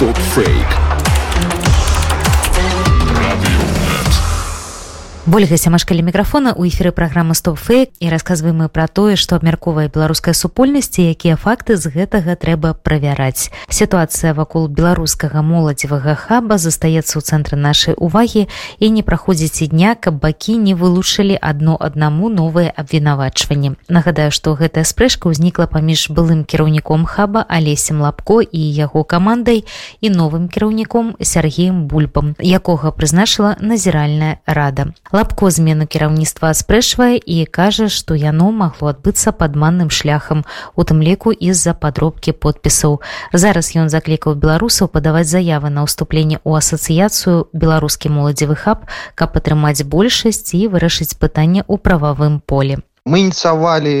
[0.00, 0.79] Стоп-фейк.
[5.34, 10.34] Ольга сямашкалі мікрафона у эфіры праграмы стопфейк і расказваем мы пра тое што абмярковае беларуская
[10.34, 13.52] супольнасці якія факты з гэтага трэба правяраць.
[13.68, 18.48] Сітуацыя вакол беларускага моладзевага хаба застаецца ў цэнтры нашай увагі
[18.80, 23.76] і не праходзіць і дня каб бакі не вылучылі адно аднаму новыя абвінавачванні.
[23.86, 29.62] Нагадаю што гэтая спрэчка ўзнікла паміж былым кіраўніком хаба алесем лапко і яго камандай
[30.00, 37.90] і новым кіраўніком сергеем бульбам якога прызначыла назіральная рада лапко змену кіраўніцтва спрэчвае і кажа
[37.92, 40.46] што яно магло адбыцца падманным шляхам
[40.80, 42.96] у тым ліку з-за падробкі подпісаў
[43.44, 49.84] зараз ён заклікаў беларусаў падаваць заявы на ўступленне ў асацыяцыю беларускі моладзевы хаб каб атрымаць
[49.84, 53.94] большасць і вырашыць пытанне ў прававым поле мы ініцыявалі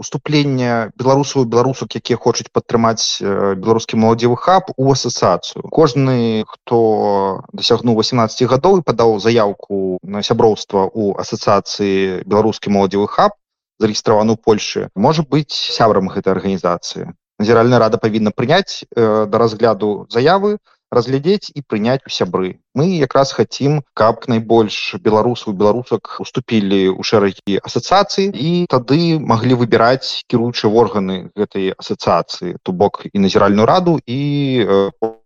[0.00, 8.48] уступлення беларусаў беларусак якія хочуць падтрымаць беларускі моладзевы хаб у асацыяцыю кожны хто дасягнуў 18
[8.50, 13.38] гадоў і падаў заявку на сяброўства у асацыяцыі беларускі моладзевы хаб
[13.80, 20.06] зарэгістраваны ў польльшы можа быць сябрам гэтай арганізацыі назіральная рада павінна прыняць э, да разгляду
[20.10, 20.58] заявы
[20.90, 27.58] разглядзець і прыняць у сябры мы якраз хотим каб найбольш беларусаў беларусак уступілі ў шэрагі
[27.66, 34.20] асацыяцыі і тады маглі выбіраць кіруючыя органы гэтай асацыяцыі то бок і назіральную раду і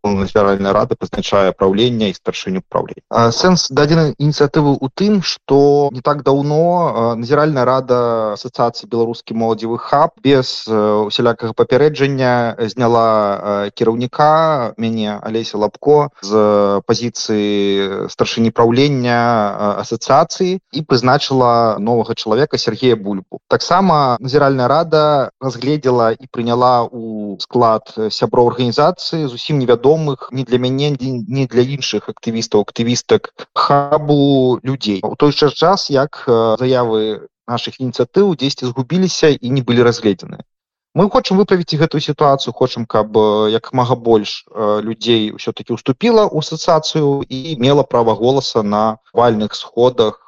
[0.05, 3.05] назіральная рада прызначае праўлення і старшыню праўлення.
[3.33, 10.17] Сэнс дадзены ініцыятывы у тым что не так даўно назіральная рада асацыяцыі беларускі моладзевы хаб
[10.25, 20.81] без усялякага папярэджання зняла кіраўніка мяне алеся лапко з пазіцыі пазіцыі старшыні праўлення асацыяцыі і
[20.87, 23.41] прызначыла новага чалавека Сергея бульбу.
[23.49, 30.95] Таксама назіральная рада разгледзела і прыняла у склад сяброў арганізацыі зусім невядомых не для мяне
[31.01, 38.37] не для іншых актывістаў актывістак хабу людзей у той жа час як заявы наших ініцыятыў
[38.37, 40.45] дзесьці згубіліся і не былі разгледзены
[40.95, 43.19] мы хочам выправіць гэтую сітуацыю хочам каб
[43.51, 50.23] як мага больш людзей все-таки уступіла ў асацыяцыю і мела права голаса на вальных сходах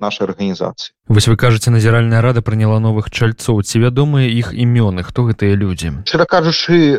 [0.00, 0.92] нашай арганізацыі.
[1.08, 3.62] Вось вы кажаце назіральная рада прыняла новых чальцоў.
[3.62, 5.04] Ці вядомыя іх імёны?
[5.04, 6.02] Хто гэтыя людзі?
[6.04, 6.98] Шчыра кажучы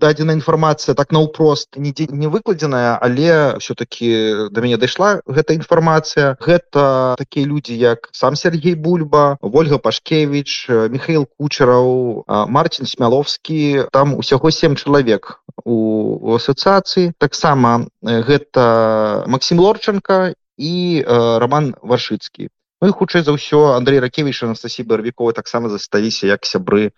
[0.00, 7.14] дадзена інфармацыя так наўпрост нідзе не выкладзеная але все-таки до мяне дайшла гэта інфармацыя гэта
[7.20, 14.76] такія людзі як сам Сергей бульба ольга пашкевич михаил кучараў мартин смяловскі там усяго семь
[14.76, 22.48] чалавек у асацыяцыі таксама гэта Макссім лорченко і роман варшыцкі
[22.80, 26.92] ну і хутчэй за ўсё Андрей ракевич Анастасій барвікова таксама засталіся як сябры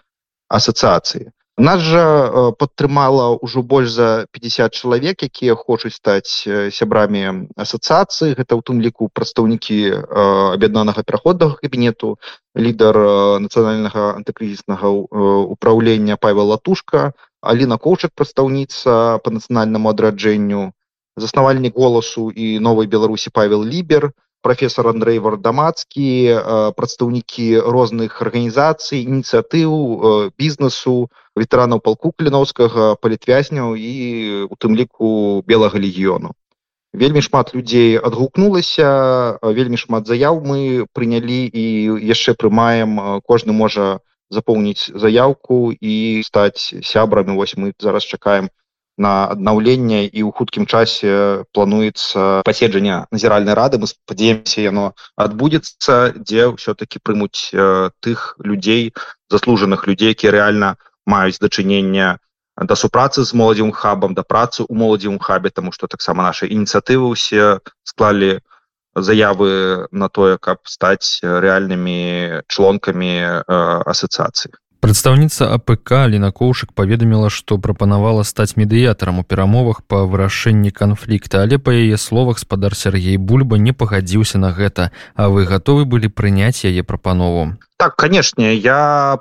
[0.48, 2.04] асацыяцыі нас жа
[2.58, 6.42] падтрымала ўжо больш за 50 чалавек якія хочуць стаць
[6.78, 7.22] сябрамі
[7.54, 9.78] асацыяцыі гэта ў тым ліку прадстаўнікі
[10.58, 12.18] аб'яднанага пераходнага кабінету
[12.58, 12.98] лідар
[13.46, 14.90] нацыянальнага антыкрызіснага
[15.54, 17.12] управлення павел латушка
[17.42, 20.70] Аліна коўчак прадстаўніца по нацыянальнаму адраджэнню
[21.16, 24.10] заснавальнік голасу і новай беларусі павел лібер
[24.42, 26.08] профессор Андрей вардамацкі
[26.76, 31.08] прадстаўнікі розных арганізацый ініцыятыў бізнесу
[31.38, 33.92] ветэранаў палку кліновскага палітвязняў і
[34.50, 36.34] у тым ліку белага легіёну.
[36.92, 41.64] Вельмі шмат людзей адгукнулася вельмі шмат заяў мы прынялі і
[42.04, 47.36] яшчэ прымаем кожны можа запоўніць заявку і стаць сябрамі.
[47.36, 48.50] Вось мы зараз чакаем
[48.98, 53.80] на аднаўленне і ў хуткім часе плануецца паседжання назіральнай рады.
[53.80, 58.92] Мы спадзеемся яно адбудзецца дзе ўсё-таки прымуць э, тых людзей
[59.32, 60.76] заслужаных людзей які рэальна
[61.06, 62.20] маюць дачынення
[62.56, 67.16] да супрацы з моладзевым хабам да працы ў моладзевым хабе тому что таксама наши ініцыятывы
[67.16, 68.44] ўсе склалі
[68.94, 73.32] заявы на тое каб стаць рэальнымі члонкамі э,
[73.88, 74.52] асацыяцыі
[74.82, 81.70] прадстаўніца апк лінакоўшык паведаміла што прапанавала стаць медыятарам у перамовах па вырашэнні канфлікта але па
[81.70, 84.90] яе словах спадар Сергей бульба не пагадзіўся на гэта.
[85.14, 87.54] А вы гатовы былі прыняць яе прапанову?
[87.78, 89.18] Так канешне я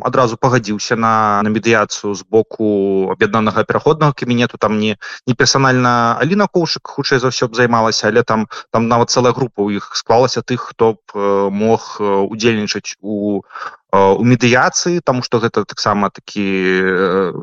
[0.00, 4.56] адразу пагадзіўся на на медыяцыю з боку аб'яднанага пераходнага кабінету.
[4.56, 9.12] Там не не персанальна Аліна коўшык хутчэй за ўсё б займалася але там там нават
[9.12, 13.44] цэлая група у іх склалася тых хто б мог удзельнічаць у
[13.92, 16.44] у медыяцыі тому что гэта таксама такі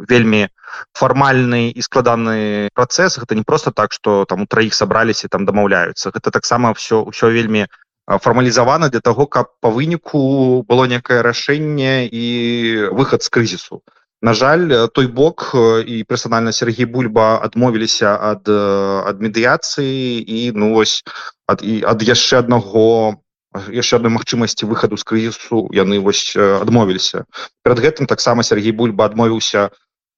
[0.10, 0.50] вельмі
[0.98, 6.10] фармальны і складаны працэс гэта не просто так что там у траіх сабраліся там дамаўляюцца
[6.10, 7.70] гэта таксама все ўсё вельмі
[8.10, 12.26] фармалізавана для того каб по выніку было некае рашэнне і
[12.98, 13.82] выход з крызісу
[14.22, 15.54] на жаль той бок
[15.86, 21.06] і персанальна Сергей бульба адмовіліся ад ад медыяцыі і ну вось
[21.46, 23.22] ад і ад яшчэ аднаго
[23.56, 27.26] яшчэ адной магчымасці выхаду з крызісу яны вось адмовіліся
[27.64, 29.70] перад гэтым таксама Сергей бульба адмовіўся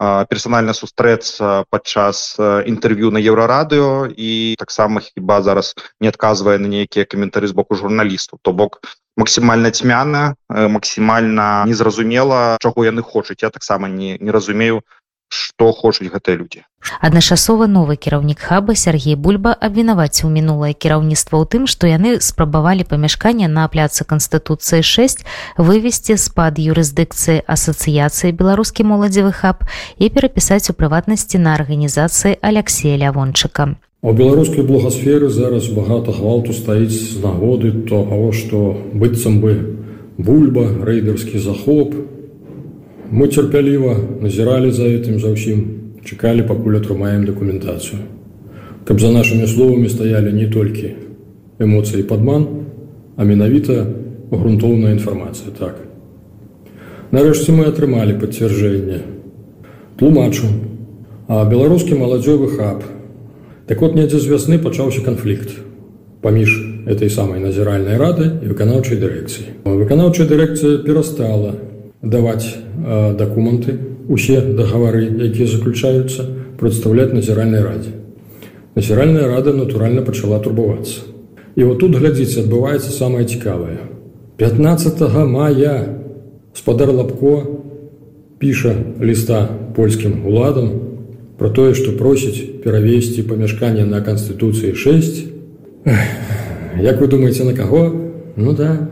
[0.01, 7.48] персанальна сустрэцца падчас інтэрв'ю на еўрарадыо і таксама хіба зараз не адказвае на нейкія каментары
[7.48, 8.81] з боку журналістаў то бок
[9.18, 13.44] максімальна цьмяна максімальна незразумела чаго яны хочуць.
[13.45, 14.81] Я таксама не не разумею
[15.31, 16.68] што хочуць гэтыя людзі.
[17.00, 23.48] Адначасова новы кіраўнік хаба Сергей бульба абвінаваціў мінулае кіраўніцтва ў тым што яны спрабавалі памяшканне
[23.48, 25.24] на пляцы канстытуцыі 6
[25.56, 29.63] вывесці з-пад юрысдыкцыі асацыяцыі беларускі моладзевы хаб
[29.98, 33.80] і перапісаць у прыватнасці на арганізацыі алексея лявончыка.
[34.01, 39.54] У беларускай благасферы зараз багата гвалту стаіць з нагоды того што быццам бы
[40.18, 41.94] бульба рэйдерскі захоп
[43.11, 47.99] Мы цярпяліва назіралі за гэтым за ўсім, чакалі, пакуль атрымаем дакументацыю.
[48.87, 50.95] Каб за нашымі словамі стаялі не толькі
[51.59, 52.47] эмоцыі падман,
[53.19, 53.83] а менавіта
[54.31, 55.75] грунтоўная інфармацыя так.
[57.11, 59.03] Нарэшце мы атрымалі пацвярджэнне.
[59.99, 60.47] Тлумачу,
[61.27, 62.87] а беларускі маладзёвы хаб.
[63.67, 65.51] Так вот недзе з вясны пачаўся канфлікт
[66.21, 69.67] паміж этой самай назіральнай рады і выканаўчай дырэкцыі.
[69.67, 71.59] Выканаўчая дырэкцыя перастала
[72.01, 73.77] даваць э, дакументы
[74.09, 76.25] усе дагавары якія заключаюцца
[76.57, 77.94] прадстаўляць назіральнай радзе.
[78.75, 81.01] Назіральная рада натуральна пачала турбавацца.
[81.56, 83.77] І вот тут глядзіце адбываецца самае цікавае.
[84.38, 86.01] 15 мая
[86.53, 87.59] спадар лапко
[88.39, 90.71] піша ліста польскім уладам
[91.38, 95.25] про тое што просіць перавесці памяшканне на канстытуцыі 6
[96.81, 97.94] як вы думаете на каго?
[98.36, 98.89] Ну да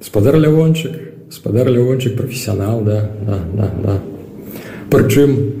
[0.00, 4.00] спадар лявончык спадар леончик профессионал да, да, да, да.
[4.90, 5.52] прычым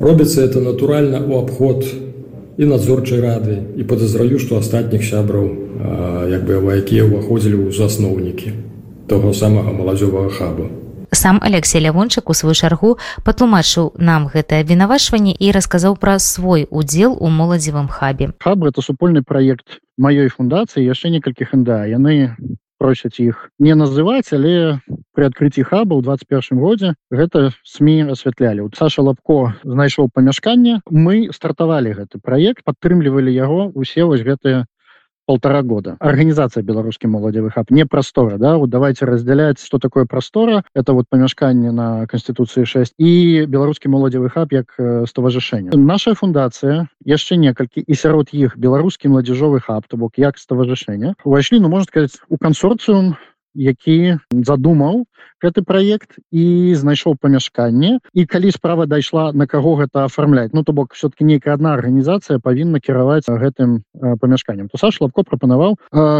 [0.00, 1.84] робіцца это натуральна у абход
[2.56, 5.50] і надзорчай рады і подазраю што астатніх сябраў
[6.30, 8.54] як бы якія ўваходзілі ў засноўнікі
[9.06, 10.70] того самага маладзёвага хабу
[11.14, 17.16] сам алексей лявончык у сваю чаргу патлумачыў нам гэтае абвінавачванне і расказаў пра свой удзел
[17.20, 18.34] у моладзевым хабе.
[18.42, 22.34] Хаб это супольны праект маёй фундацыі яшчэ некалькіх інда яны
[22.78, 24.80] просяць іх не называць але
[25.14, 30.80] при адкрыцці хаба ў 21 годзе гэта сМ асвятлялі у Саша лапко знайшоў памяшканне.
[30.90, 34.66] Мы стартавалі гэты праект падтрымлівалі яго усе вось гэтыя
[35.26, 35.96] полтора года.
[36.00, 38.56] Организация беларускі моладзевы хаб не прастора да?
[38.56, 44.30] Вот давайте разделять что такое прастора это вот памяшканне на конституции 6 и беларускі моладзевы
[44.30, 44.74] хаб як
[45.08, 51.14] ставажышэнне наша фундация яшчэ некалькі і сярод іх беларускі младзяжовы хаб то бок як ставажышэння
[51.24, 53.16] увайшлі ну можно сказать у кансорцыум
[53.54, 55.06] які задумаў
[55.44, 58.00] гэты праект і знайшоў памяшканне.
[58.12, 60.52] І калі справа дайшла на каго гэта афармляць?
[60.52, 63.84] Ну то бок все-таки нейкая одна арганізацыя павінна кіраваць гэтым
[64.20, 64.68] памяшканнем.
[64.68, 65.76] То Саш лапко прапанаваў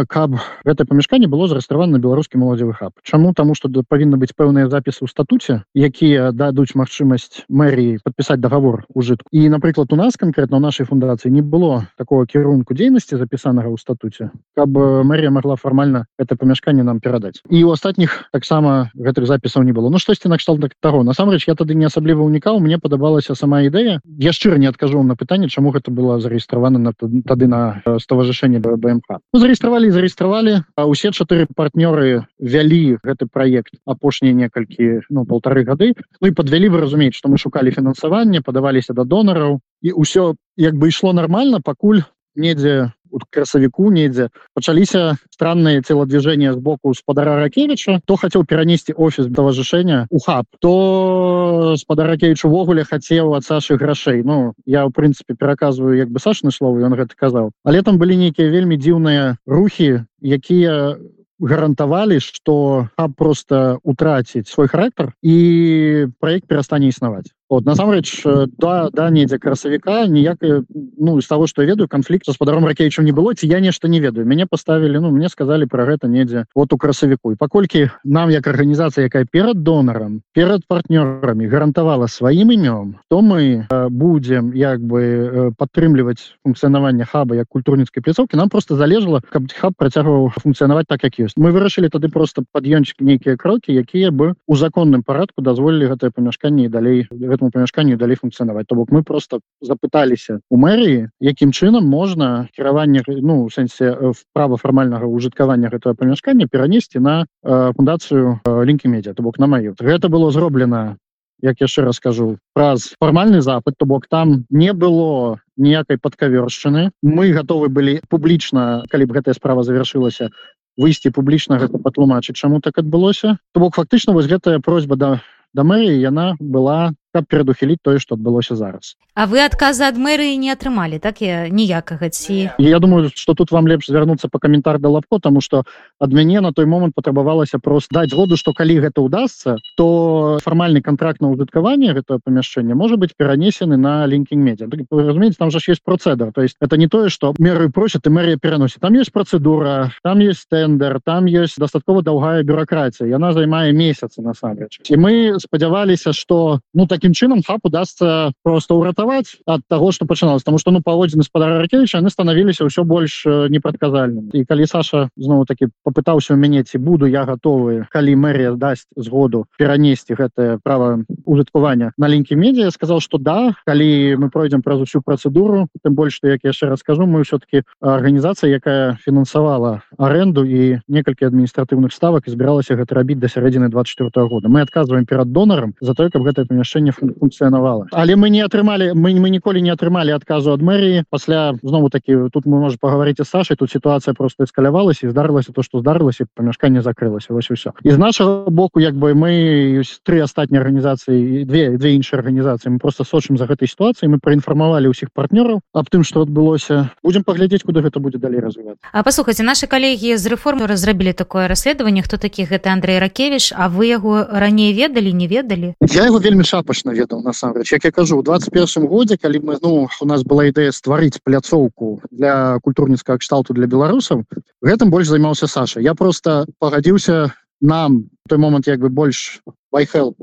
[0.07, 2.93] каб гэта памяшканне было зарыстравана беларускі моладзевы хаб.
[3.03, 3.33] Чаму?
[3.33, 9.27] Таму что павінна быць пэўныя запісы ў статуце якія дадуць магчымасць мэріі подпісаць договор ужытку
[9.31, 13.77] і напрыклад у нас конкретно у нашай фундацыі не было такого кірунку дзейнасці запісанага ў
[13.81, 14.29] статуце.
[14.55, 19.63] Каб мэрія могла фармальна это памяшканне нам перадаць складаць і у астатніх таксама гэтых запісаў
[19.63, 19.89] не было.
[19.89, 21.03] Ну штосьці накшталт таго.
[21.03, 23.99] Насамрэч я тады не асабліва ўнікаў мне падабалася сама ідэя.
[24.05, 29.09] Я шчыра не адкажу на пытанне чаму гэта было зарэгістравана на тады на ставажышэнне бмх.
[29.33, 35.93] Ну, зарэгістравалі зарэгістравалі а усе чатыры партнёры вялі гэты праект апошнія некалькі ну полторы гады.
[36.21, 40.75] Ну і подвялі вы разумець што мы шукалі фінансаванне падаваліся да донараў і ўсё як
[40.75, 42.01] бы ішло нормально пакуль
[42.35, 42.91] недзе
[43.29, 48.01] красавіку недзе пачаліся странные целодвижения с боку спадара ракевича.
[48.05, 54.23] То хотел перанесці офіс доважышэння у хаб то спадар ракевич увогуле хотел от саши грашей
[54.23, 58.15] ну я в принципе пераказываю як бы сашны словы он гэта казаў але там были
[58.15, 60.97] нейкія вельмі дзіўныя рухи якія
[61.39, 68.23] гарантавалі что просто утраціць свой характар і проект перастане існаваць вот насамрэч
[68.57, 70.63] да да недзе красавіка ніякай
[70.97, 74.25] ну из того что ведаю канфлікт гаспадаром ракейчым не было ці я нешта не ведаю.
[74.25, 78.47] Мяне поставілі ну мне сказали про гэта недзе вот у красавіку і паколькі нам як
[78.47, 85.01] арганізацыя якая перад донарам перад партнёрамі гарантавала сваім імём то мы э, будем як бы
[85.01, 91.03] э, падтрымліваць функцыянаванне хаба як культурніцкай пляцоўкі нам просто залежала каб хаб працягваў функцыянаваць так
[91.03, 95.93] як ёсць мы вырашылі тады просто пад'ёмчык нейкія крокі якія бы у законным парадку дазволілі
[95.93, 101.51] гэтае памяшканне далей гэтаму памяшканню далей функцыянаваць то бок мы просто запыталіся у мэрыі якім
[101.51, 108.65] чынам можна кіраванне ну сэнсе права фармальнага ўжыткавання гэтага памяшкання перанесці на э, фундацыю э,
[108.65, 110.97] лінкі медиа то бок на маю гэта было зроблена
[111.43, 117.69] як яшчэ раскажу праз фармальны запад то бок там не было ніякай падкавершчыны мы готовы
[117.69, 120.31] былі публічна калі б гэтая справа завершылася
[120.77, 123.37] выйсці публічна гэта патлумачыць чаму так адбылося.
[123.53, 125.09] То бок фактычна вось гэтая просьба да
[125.55, 128.99] да мэрыі яна была каб перадухіліць тое што адбылося зараз.
[129.15, 133.51] А вы адказы ад мэрыі не атрымалі так я ніякага ці я думаю что тут
[133.51, 135.63] вам лепш звярнуцца по каментар да лапко тому что
[135.99, 140.81] ад мяне на той момант патрабавалася просто даць згоду что калі гэта удастся то фармальны
[140.81, 145.83] контракт на ужыткаванне гэта памяшчэнне можа быть перанесены на лінкінг медиа разумеется там же есть
[145.83, 149.91] процедр то есть это не тое что меры просят и мэрия пераносит там есть процедура
[150.03, 156.13] там есть тендер там есть дастаткова доўгая бюрократия яна займае месяцы насамрэч і мы спадзяваліся
[156.13, 160.81] что ну таким чынам хап удастся просто уратаваць от того что пачыналось потому что ну
[160.81, 166.37] паводзіны спадара ракевича яны станавіліся ўсё больш непрадказальным і калі Саша зноў таки попытаўся у
[166.37, 172.33] мяне ці буду я готовы калі мэрия дасць згоду перанесці гэтае право ужыткавання на лінкі
[172.41, 176.73] медиа сказал что да калі мы пройдзем праз усю процедуру тым больш что як яшчэ
[176.73, 183.29] раскажу мы все-таки органнізацыя якая фінансавала аренду і некалькі адміністратыўных ставак збіралася гэта рабіць до
[183.29, 184.49] сярэдзіны 24 -го года.
[184.49, 189.13] Мы отказываем перад донорам за тое каб гэтае памяшчэнне функцыянавала але мы не атрымалі мы
[189.19, 193.29] мы ніколі не атрымалі адказу ад мэрыі пасля знову таки тут мы можем паговорить с
[193.29, 193.57] Сашей.
[193.57, 197.97] Тут ситуация просто эскалявалася і здарылася то что здарылася памяшканне закрылася вось все і з
[197.97, 203.37] нашего боку як бы мы три астатнія арганізацыі две две іншыя арганізацыі мы просто сочым
[203.37, 204.11] за гэтай ситуацией.
[204.11, 208.77] Мы проінфармавалі ўсіх партнёраў аб тым что адбылося будем паглядзець куды гэта будзе далей развивать
[208.91, 213.53] А паслухайте наши калегі з рэформы разрабілі такое расследаванне хто такі гэты Андрей ракевич.
[213.55, 216.43] А вы яго раней ведалі не ведалі я его вельмі
[216.75, 220.45] шапачна ведаў насамрэч як я кажу у 21 годзе калі мы ну у нас была
[220.51, 224.23] ідэя стварыць пляцоўку для культурніцкага кшталту для беларусаў
[224.61, 225.79] гэтым больш займаўся Саша.
[225.79, 229.41] Я просто пагадзіўся нам той момант як бы больш
[229.71, 230.15] байхел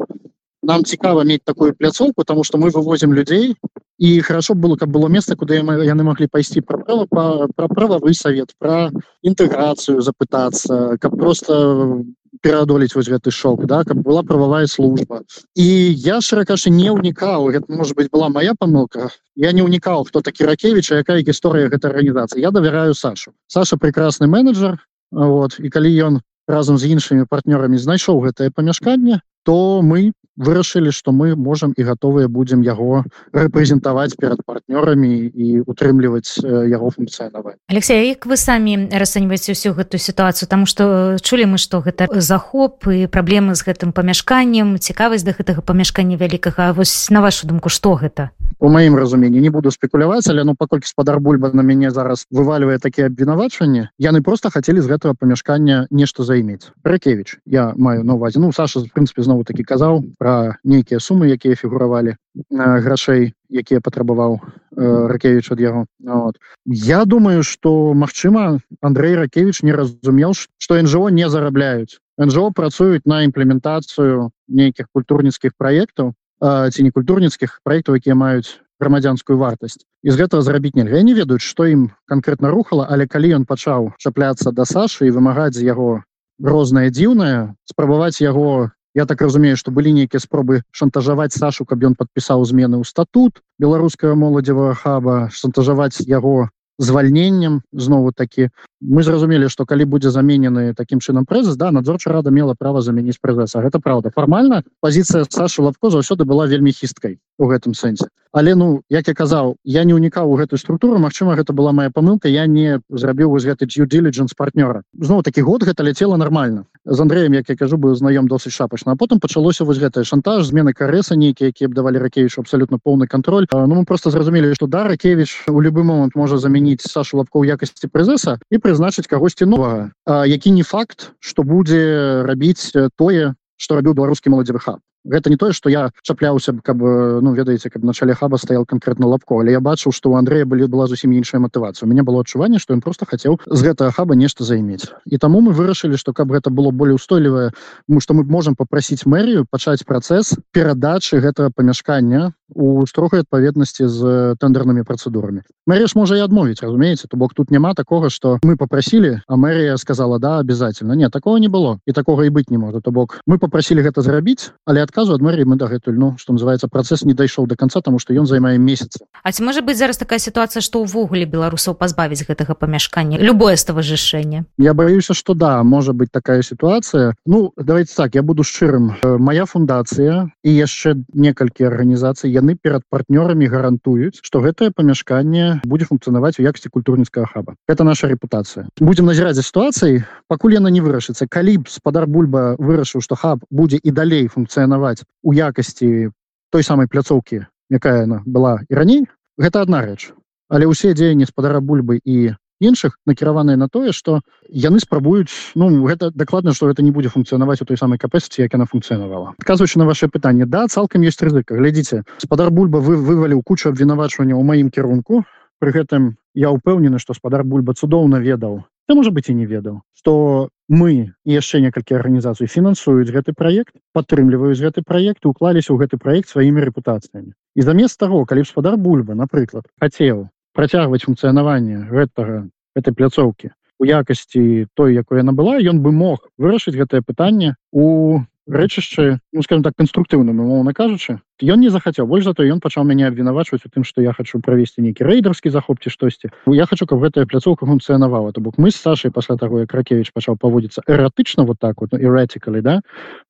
[0.62, 3.56] нам цікава мець такую пляцоўку потому что мы вывозим людзей
[3.98, 8.52] і хорошо было каб было место куда яны могли пайсці про право про правовы совет
[8.58, 8.90] про
[9.22, 12.04] інтэграцыю запытацца каб просто
[12.42, 15.22] пераадолець вось гэты шок да каб была прававая служба.
[15.54, 20.20] І я шыракашы не ўнікаў гэта может быть была моя помылка я не ўнікаў хто
[20.20, 25.90] такі ракевича якая гісторыя гэтай арганізацыі я давяраю Сашу Саша прекрасны менеджер вот і калі
[26.10, 31.82] ён разам з іншымі партнёрамі знайшоў гэтае памяшканне то мы вырашылі что мы можем і
[31.82, 39.52] готовыя будем яго рэпрэзентаваць перад партнёрамі і утрымліваць яго функцыянаваць Алексей як вы самі расцэньваеце
[39.52, 40.48] ўсю гэтую сітуацыю?
[40.48, 45.60] Тому что чулі мы что гэта захоп і праблемы з гэтым памяшканнем цікавасць да гэтага
[45.60, 46.72] памяшкання вялікага.
[46.72, 48.30] Вось на вашу думку что гэта
[48.62, 52.78] по маім разуменні не буду спекуляваць але ну паколькі спадар бульба на мяне зараз вываливае
[52.78, 58.38] такія абвінавачванні яны просто хацелі з гэтага памяшкання нешта займець ракевич я маю на увазе
[58.38, 62.14] ну Саша в прынпе знову таки казаў про нейкія сумы якія фігуравалі
[62.54, 66.38] грашэй якія патрабаваў э, ракевич ад яго вот.
[66.64, 73.26] я думаю что Мачыма Андрей ракевич не разумеў что нжо не зарабляюць нжо працуюць на
[73.26, 80.74] імплементацыю нейкіх культурніцкіх праектаў ці не культурніцкіх праектаў якія маюць грамадзянскую вартасць з гэтага зрабіць
[80.74, 85.14] нельга не ведаюць што ім конкретно рухала але калі ён пачаў чапляцца да Сашы і
[85.14, 86.02] вымагаць з яго
[86.42, 91.94] рознае дзіўнае спрабаваць яго Я так разумею что былі нейкія спробы шантажаваць Сашу каб ён
[91.96, 98.50] подпісаў змены ў статут беларускага моладзевага хаба шантажаваць яго звальненнем знову таки
[98.82, 103.22] мы зразумелі что калі будзе заменены таким чынам прэзас да надзорча рада мела права замяніць
[103.22, 108.06] прэзаса гэта правда фармальна позіцыя Саша лапко заўсёды была вельмі хісткай у гэтым сэнсе.
[108.32, 110.98] Але ну як я казаў я не унікаў у гэтую структуру.
[110.98, 112.28] Мачыма гэта была моя памылка.
[112.28, 114.82] Я не зрабіў вось гэты due diligence партнёра.
[114.96, 118.92] Зноў такі год гэта ляцела нормально з Андреем як я кажу быў знаём досыць шапачна.
[118.92, 123.06] А потым пачалося вось гэтае шантаж змены кареса нейкія якія б давалі ракевич абсолютно поўны
[123.06, 127.38] контроль ну мы просто зразумелі что да ракевич у любы момант можа заменіць Сашу лапко
[127.38, 129.92] ў якасці прызеса і прызначыць кагосьці новага.
[130.24, 135.52] Які не факт что будзе рабіць тое что рабіў беларускі моладзевы хаб гэта не тое
[135.52, 139.92] что я чапляўся каб ну ведаеце каб начале хаба стаял конкретно лапко але я бачыў
[139.92, 143.06] что у Андрея былі была зусім іншая матывацыя у меня было адчуванне что ён просто
[143.06, 146.94] хацеў з гэтага хаба нешта займець і таму мы вырашылі что каб гэта было более
[146.94, 147.52] устойлівае
[147.88, 154.36] мы что мы можем попросить мэрію пачаць працэс перадачы гэтага памяшкання у строгай адпаведнасці з
[154.40, 159.22] тендернымі працэдурамі мэрыш можа і адмовіць разумееце то бок тут няма такога что мы попросили
[159.26, 161.78] а мэрія сказала да обязательно нет такого не было.
[161.86, 165.24] І такога і быць не можа то бок мы попросили гэта зрабіць але адказу ад
[165.24, 168.60] мэрі мы дагэтуль ну што называется працэс не дайшоў до конца тому што ён займае
[168.60, 169.08] месяцы.
[169.24, 173.16] А ці можа быць зараз такая сітуацыя што ўвогуле беларусаў пазбавіць гэтага памяшкання?
[173.16, 177.16] Любое ставажышэнне Я баюся что да можа быть такая сітуацыя.
[177.24, 179.00] Ну давайте так я буду шчырым.
[179.00, 186.36] Моя фундацыя і яшчэ некалькі арганізацый яны перад партнёрамі гарантуюць что гэтае памяшканне будзе функцыянаваць
[186.36, 187.56] у якасці культурніцкага хаба.
[187.64, 191.24] Это наша репутацыя будем назіраць за сітуацыяй пакуль яна не вырашыцца.
[191.24, 194.81] Калі б спадар бульба вырашыў что хаб будзе і далей функцыянаваць
[195.22, 196.10] у якасці
[196.50, 199.02] той самой пляцоўкі якая она была і раней
[199.38, 200.12] гэта одна рэч
[200.52, 206.10] але ўсе дзеянні спадара бульбы і іншых накіраваныя на тое что яны спрабуюць ну гэта
[206.14, 209.34] дакладна что это не будзе функцыянаваць у той самой капэсці як она функцыянавала.
[209.38, 211.58] Адказваючы на ваше пытанне да цалкам есть рызыка.
[211.58, 215.24] Глядзіце спадар бульба вы вываліў кучу абвінавачвання ў маім кірунку.
[215.58, 218.62] При гэтым я упэўнены что спадар бульба цудоўна ведаў
[218.92, 224.60] да можа быть і не ведаў что мы яшчэ некалькі арганізацый фінансуюць гэты проект падтрымліваюць
[224.60, 227.32] гэты проект уклаліся ў гэты проект сваімі рэпутацыямі.
[227.32, 234.68] І замест того калі спадар бульба напрыклад хацеў працягваць функцыянаванне гэтага этой пляцоўкі у якасці
[234.76, 239.78] той якой яна была ён бы мог вырашыць гэтае пытанне у рэчышчы ну скажем так
[239.80, 244.02] канструктыўным умоўна кажучы ён не захацеў больш зато ён пачаў мяне абвінавачваць у тым што
[244.02, 248.40] я хочу правесці нейкі рэйдарскі захоп ці штосьці я хочу каб гэтая пляцоўка функцыянавала то
[248.40, 252.62] бок мы з сашай пасля таго як ракевич пачаў паводзіцца эратычна вот так вот ну,
[252.62, 252.80] да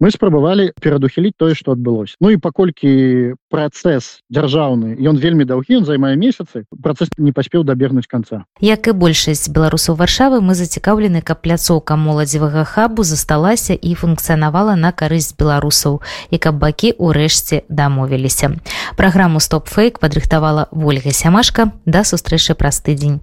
[0.00, 5.85] мы спрабавалі перадухіліць тое што адбылось Ну і паколькі працэс дзяржаўны ён вельмі даўгі ён
[5.85, 8.45] займае месяцы працэс не паспеў дабегнуць конца.
[8.61, 14.92] Як і большасць беларусаў варшавы мы зацікаўлены каб пляцоўка моладзевага хабу засталася і функцыянавала на
[14.92, 16.00] карысць беларусаў
[16.31, 18.50] і каб бакі ўрэшце дамо дамовіліся.
[18.97, 21.73] Праграму стоп фейк падрыхтавала ольга сямашка.
[21.87, 23.21] Да сустрэчы праз тыдзень.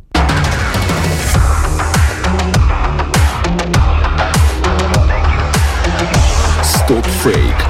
[6.64, 7.69] Стоп фейк